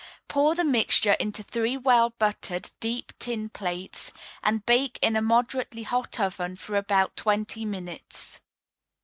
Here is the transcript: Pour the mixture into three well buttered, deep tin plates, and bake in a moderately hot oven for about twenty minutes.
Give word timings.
Pour 0.27 0.55
the 0.55 0.63
mixture 0.63 1.13
into 1.19 1.43
three 1.43 1.77
well 1.77 2.09
buttered, 2.09 2.71
deep 2.79 3.13
tin 3.19 3.49
plates, 3.49 4.11
and 4.43 4.65
bake 4.65 4.97
in 5.03 5.15
a 5.15 5.21
moderately 5.21 5.83
hot 5.83 6.19
oven 6.19 6.55
for 6.55 6.75
about 6.75 7.15
twenty 7.15 7.65
minutes. 7.65 8.41